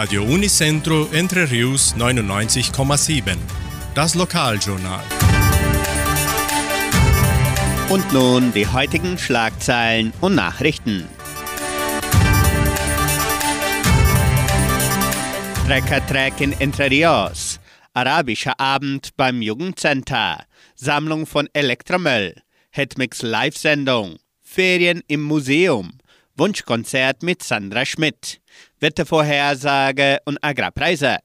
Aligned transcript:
Radio 0.00 0.22
Unicentro 0.22 1.08
Entre 1.10 1.50
Rius 1.50 1.92
99,7. 1.96 3.36
Das 3.96 4.14
Lokaljournal. 4.14 5.02
Und 7.88 8.12
nun 8.12 8.52
die 8.52 8.68
heutigen 8.68 9.18
Schlagzeilen 9.18 10.12
und 10.20 10.36
Nachrichten. 10.36 11.08
Trecker-Track 15.66 16.42
in 16.42 16.52
Entre 16.60 16.88
Rios. 16.88 17.58
Arabischer 17.92 18.60
Abend 18.60 19.16
beim 19.16 19.42
Jugendcenter. 19.42 20.44
Sammlung 20.76 21.26
von 21.26 21.48
Elektromüll. 21.54 22.36
Hitmix 22.70 23.22
Live-Sendung. 23.22 24.18
Ferien 24.40 25.02
im 25.08 25.24
Museum. 25.24 25.98
Wunschkonzert 26.38 27.24
mit 27.24 27.42
Sandra 27.42 27.84
Schmidt. 27.84 28.40
Wettervorhersage 28.78 30.18
und 30.24 30.38
Agrarpreise. 30.40 31.16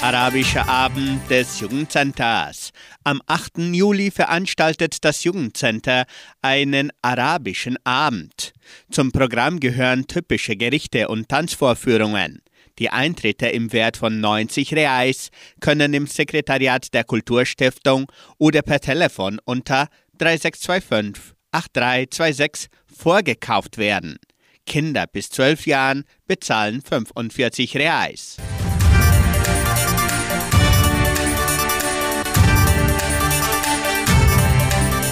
Arabischer 0.00 0.68
Abend 0.68 1.30
des 1.30 1.60
Jugendcenters. 1.60 2.72
Am 3.04 3.22
8. 3.26 3.58
Juli 3.58 4.10
veranstaltet 4.10 5.04
das 5.04 5.22
Jugendcenter 5.22 6.06
einen 6.42 6.90
arabischen 7.02 7.78
Abend. 7.84 8.52
Zum 8.90 9.12
Programm 9.12 9.60
gehören 9.60 10.08
typische 10.08 10.56
Gerichte 10.56 11.06
und 11.06 11.28
Tanzvorführungen. 11.28 12.42
Die 12.78 12.90
Eintritte 12.90 13.48
im 13.48 13.72
Wert 13.72 13.96
von 13.96 14.20
90 14.20 14.74
Reais 14.74 15.30
können 15.60 15.94
im 15.94 16.06
Sekretariat 16.06 16.92
der 16.94 17.04
Kulturstiftung 17.04 18.10
oder 18.38 18.62
per 18.62 18.80
Telefon 18.80 19.38
unter 19.44 19.88
3625 20.18 21.34
8326 21.52 22.70
vorgekauft 22.86 23.78
werden. 23.78 24.16
Kinder 24.66 25.06
bis 25.06 25.28
12 25.30 25.66
Jahren 25.66 26.04
bezahlen 26.26 26.82
45 26.82 27.76
Reais. 27.76 28.36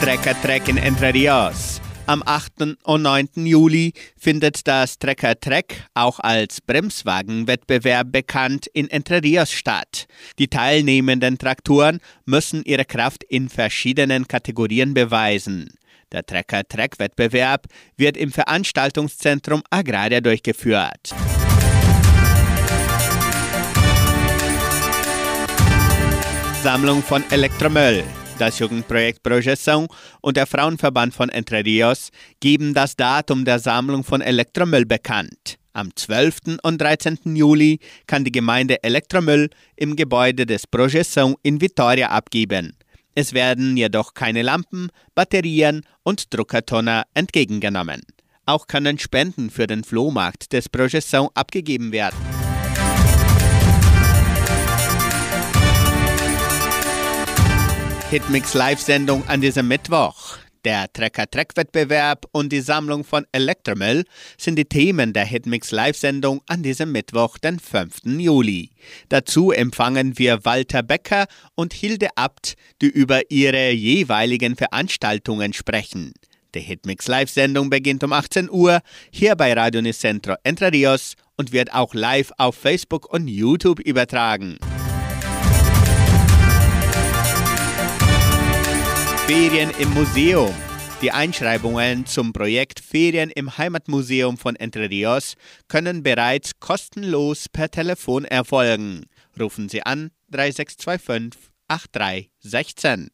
Trecker-Trek 0.01 0.69
in 0.69 0.79
Entre 0.79 1.13
Rios. 1.13 1.80
Am 2.11 2.25
8. 2.27 2.77
und 2.83 3.03
9. 3.03 3.47
Juli 3.47 3.93
findet 4.17 4.67
das 4.67 4.99
Trecker-Trek, 4.99 5.85
auch 5.95 6.19
als 6.19 6.61
Bremswagenwettbewerb 6.61 8.11
bekannt, 8.11 8.67
in 8.67 8.91
Entre 8.91 9.23
Rios 9.23 9.53
statt. 9.53 10.09
Die 10.41 10.49
teilnehmenden 10.49 11.39
Traktoren 11.39 12.01
müssen 12.25 12.65
ihre 12.65 12.85
Kraft 12.85 13.23
in 13.23 13.49
verschiedenen 13.49 14.27
Kategorien 14.27 14.93
beweisen. 14.93 15.69
Der 16.11 16.27
Trecker-Trek-Wettbewerb 16.27 17.67
wird 17.97 18.17
im 18.17 18.33
Veranstaltungszentrum 18.33 19.63
Agraria 19.71 20.21
durchgeführt. 20.21 21.15
Sammlung 26.61 27.05
von 27.05 27.23
Elektromüll. 27.31 28.03
Das 28.41 28.59
Jugendprojekt 28.59 29.23
Projeção 29.23 29.87
und 30.23 30.39
der 30.39 30.47
Frauenverband 30.47 31.13
von 31.13 31.29
Entre 31.29 31.63
Rios 31.63 32.09
geben 32.41 32.73
das 32.73 32.97
Datum 32.97 33.45
der 33.45 33.59
Sammlung 33.59 34.03
von 34.03 34.23
Elektromüll 34.23 34.87
bekannt. 34.87 35.59
Am 35.75 35.95
12. 35.95 36.59
und 36.63 36.81
13. 36.81 37.19
Juli 37.37 37.81
kann 38.07 38.25
die 38.25 38.33
Gemeinde 38.33 38.83
Elektromüll 38.83 39.51
im 39.77 39.95
Gebäude 39.95 40.47
des 40.47 40.67
Projeção 40.67 41.35
in 41.43 41.61
Vitoria 41.61 42.09
abgeben. 42.09 42.79
Es 43.15 43.35
werden 43.35 43.77
jedoch 43.77 44.15
keine 44.15 44.41
Lampen, 44.41 44.89
Batterien 45.15 45.83
und 46.03 46.33
Druckertoner 46.33 47.05
entgegengenommen. 47.13 48.01
Auch 48.47 48.67
können 48.67 48.99
Spenden 48.99 49.51
für 49.51 49.67
den 49.67 49.85
Flohmarkt 49.85 50.55
des 50.55 50.73
Projeção 50.73 51.29
abgegeben 51.35 51.93
werden. 51.93 52.30
Hitmix 58.11 58.55
Live-Sendung 58.55 59.25
an 59.29 59.41
diesem 59.41 59.69
Mittwoch. 59.69 60.37
Der 60.65 60.93
Trecker-Treck-Wettbewerb 60.93 62.27
und 62.33 62.51
die 62.51 62.61
Sammlung 62.61 63.05
von 63.05 63.25
Elektromüll 63.31 64.05
sind 64.37 64.57
die 64.57 64.65
Themen 64.65 65.13
der 65.13 65.25
Hitmix 65.25 65.71
Live-Sendung 65.71 66.41
an 66.49 66.65
diesem 66.65 66.91
Mittwoch, 66.91 67.39
den 67.39 67.61
5. 67.61 68.01
Juli. 68.19 68.73
Dazu 69.11 69.53
empfangen 69.53 70.19
wir 70.19 70.45
Walter 70.45 70.83
Becker 70.83 71.27
und 71.55 71.73
Hilde 71.73 72.09
Abt, 72.17 72.55
die 72.83 72.89
über 72.89 73.31
ihre 73.31 73.71
jeweiligen 73.71 74.57
Veranstaltungen 74.57 75.53
sprechen. 75.53 76.13
Die 76.57 76.61
Hitmix 76.61 77.07
Live-Sendung 77.07 77.71
beginnt 77.71 78.03
um 78.03 78.13
18 78.13 78.51
Uhr 78.51 78.81
hier 79.13 79.37
bei 79.37 79.53
Radio 79.53 79.83
Nicentro 79.83 80.35
Entre 80.43 80.73
Rios 80.73 81.15
und 81.37 81.53
wird 81.53 81.73
auch 81.73 81.95
live 81.95 82.33
auf 82.39 82.57
Facebook 82.57 83.09
und 83.13 83.29
YouTube 83.29 83.79
übertragen. 83.79 84.59
Ferien 89.31 89.71
im 89.79 89.95
Museum. 89.95 90.53
Die 91.01 91.13
Einschreibungen 91.13 92.05
zum 92.05 92.33
Projekt 92.33 92.81
Ferien 92.81 93.31
im 93.31 93.57
Heimatmuseum 93.57 94.37
von 94.37 94.57
Entre 94.57 94.91
Rios 94.91 95.37
können 95.69 96.03
bereits 96.03 96.59
kostenlos 96.59 97.49
per 97.49 97.71
Telefon 97.71 98.25
erfolgen. 98.25 99.07
Rufen 99.39 99.69
Sie 99.69 99.85
an 99.85 100.11
3625 100.31 101.50
8316. 101.71 103.11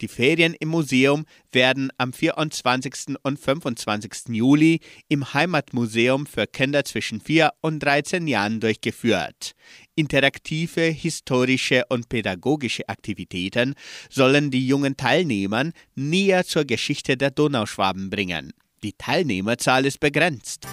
Die 0.00 0.08
Ferien 0.08 0.54
im 0.54 0.68
Museum 0.68 1.26
werden 1.50 1.90
am 1.98 2.12
24. 2.12 3.16
und 3.22 3.38
25. 3.38 4.28
Juli 4.28 4.80
im 5.08 5.34
Heimatmuseum 5.34 6.26
für 6.26 6.46
Kinder 6.46 6.84
zwischen 6.84 7.20
4 7.20 7.52
und 7.60 7.80
13 7.80 8.28
Jahren 8.28 8.60
durchgeführt. 8.60 9.52
Interaktive, 9.96 10.82
historische 10.82 11.84
und 11.88 12.08
pädagogische 12.08 12.88
Aktivitäten 12.88 13.74
sollen 14.08 14.50
die 14.50 14.66
jungen 14.66 14.96
Teilnehmern 14.96 15.72
näher 15.94 16.44
zur 16.44 16.64
Geschichte 16.64 17.16
der 17.16 17.30
Donauschwaben 17.30 18.10
bringen. 18.10 18.52
Die 18.82 18.92
Teilnehmerzahl 18.92 19.84
ist 19.84 19.98
begrenzt. 19.98 20.66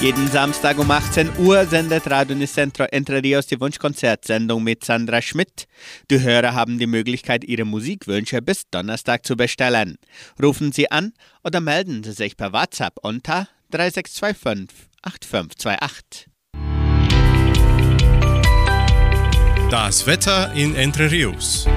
Jeden 0.00 0.28
Samstag 0.28 0.78
um 0.78 0.90
18 0.90 1.28
Uhr 1.40 1.66
sendet 1.66 2.10
Radio 2.10 2.34
Nicentro 2.34 2.84
Entre 2.84 3.22
Rios 3.22 3.46
die 3.48 3.60
Wunschkonzertsendung 3.60 4.64
mit 4.64 4.82
Sandra 4.82 5.20
Schmidt. 5.20 5.66
Die 6.10 6.22
Hörer 6.22 6.54
haben 6.54 6.78
die 6.78 6.86
Möglichkeit, 6.86 7.44
ihre 7.44 7.66
Musikwünsche 7.66 8.40
bis 8.40 8.62
Donnerstag 8.70 9.26
zu 9.26 9.36
bestellen. 9.36 9.98
Rufen 10.42 10.72
Sie 10.72 10.90
an 10.90 11.12
oder 11.44 11.60
melden 11.60 12.02
Sie 12.02 12.12
sich 12.12 12.38
per 12.38 12.54
WhatsApp 12.54 12.94
unter 13.02 13.46
3625 13.72 14.88
8528. 15.02 16.28
Das 19.70 20.06
Wetter 20.06 20.54
in 20.54 20.74
Entre 20.76 21.10
Rios. 21.10 21.68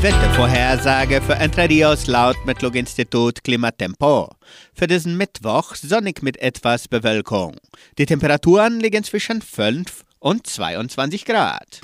Wettervorhersage 0.00 1.20
für 1.20 1.34
Entre 1.34 1.68
Rios 1.68 2.06
laut 2.06 2.36
Metlog-Institut 2.46 3.42
Klimatempo. 3.42 4.30
Für 4.72 4.86
diesen 4.86 5.16
Mittwoch 5.16 5.74
sonnig 5.74 6.22
mit 6.22 6.36
etwas 6.40 6.86
Bewölkung. 6.86 7.56
Die 7.98 8.06
Temperaturen 8.06 8.78
liegen 8.78 9.02
zwischen 9.02 9.42
5 9.42 10.04
und 10.20 10.46
22 10.46 11.24
Grad. 11.24 11.80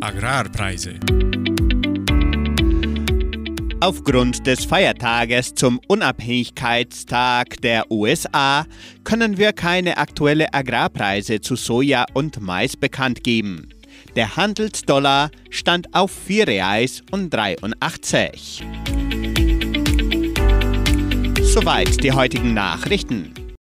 Agrarpreise. 0.00 0.94
Aufgrund 3.80 4.46
des 4.46 4.64
Feiertages 4.64 5.54
zum 5.54 5.80
Unabhängigkeitstag 5.86 7.60
der 7.60 7.90
USA 7.90 8.64
können 9.04 9.36
wir 9.36 9.52
keine 9.52 9.98
aktuelle 9.98 10.54
Agrarpreise 10.54 11.42
zu 11.42 11.56
Soja 11.56 12.06
und 12.14 12.40
Mais 12.40 12.74
bekannt 12.74 13.22
geben. 13.22 13.68
Der 14.14 14.36
Handelsdollar 14.36 15.30
stand 15.48 15.94
auf 15.94 16.10
4 16.10 16.46
Reais 16.46 17.02
und 17.10 17.30
83. 17.30 18.62
Soweit 21.40 22.02
die 22.04 22.12
heutigen 22.12 22.52
Nachrichten. 22.52 23.32